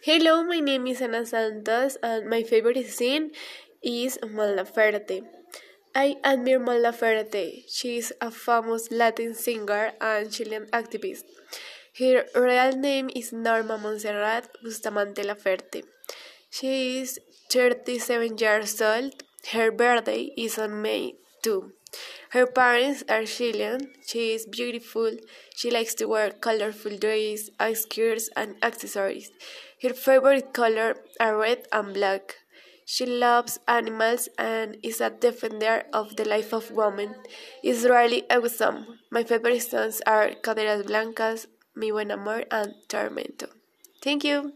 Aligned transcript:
Hello, 0.00 0.44
my 0.44 0.60
name 0.60 0.86
is 0.86 1.02
Ana 1.02 1.26
Santos, 1.26 1.96
and 2.04 2.30
my 2.30 2.44
favorite 2.44 2.88
scene 2.88 3.32
is 3.82 4.16
Mon 4.22 4.56
Laferte. 4.56 5.24
I 5.92 6.14
admire 6.22 6.60
Mon 6.60 6.80
Laferte. 6.80 7.64
She 7.68 7.96
is 7.96 8.14
a 8.20 8.30
famous 8.30 8.92
Latin 8.92 9.34
singer 9.34 9.90
and 10.00 10.30
Chilean 10.30 10.66
activist. 10.66 11.24
Her 11.98 12.26
real 12.36 12.76
name 12.76 13.10
is 13.12 13.32
Norma 13.32 13.76
Monserrat 13.76 14.44
Bustamante 14.62 15.24
Laferte. 15.24 15.82
She 16.48 17.00
is 17.00 17.18
37 17.50 18.38
years 18.38 18.80
old. 18.80 19.24
Her 19.50 19.72
birthday 19.72 20.30
is 20.36 20.60
on 20.60 20.80
May 20.80 21.14
2. 21.48 21.72
Her 22.30 22.46
parents 22.46 23.02
are 23.08 23.24
Chilean. 23.24 23.80
She 24.06 24.32
is 24.36 24.44
beautiful. 24.46 25.12
She 25.56 25.70
likes 25.70 25.94
to 25.94 26.04
wear 26.12 26.30
colorful 26.30 26.98
dresses, 27.04 27.50
skirts, 27.84 28.28
and 28.36 28.56
accessories. 28.62 29.30
Her 29.82 29.94
favorite 29.94 30.52
color 30.52 30.90
are 31.18 31.38
red 31.38 31.66
and 31.72 31.94
black. 31.94 32.36
She 32.84 33.06
loves 33.06 33.58
animals 33.66 34.28
and 34.38 34.76
is 34.82 35.00
a 35.00 35.10
defender 35.10 35.84
of 35.92 36.16
the 36.16 36.28
life 36.34 36.52
of 36.52 36.70
women. 36.70 37.14
It's 37.62 37.84
really 37.84 38.22
awesome. 38.30 38.78
My 39.10 39.24
favorite 39.24 39.62
songs 39.62 40.02
are 40.06 40.30
Caderas 40.44 40.86
Blancas, 40.86 41.46
Mi 41.74 41.90
Buen 41.90 42.10
Amor, 42.10 42.44
and 42.50 42.74
Tormento. 42.88 43.48
Thank 44.02 44.24
you. 44.24 44.52